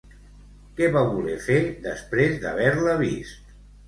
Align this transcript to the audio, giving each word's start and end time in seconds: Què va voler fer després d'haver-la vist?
Què 0.77 0.87
va 0.95 1.03
voler 1.09 1.35
fer 1.47 1.57
després 1.83 2.33
d'haver-la 2.47 2.97
vist? 3.03 3.53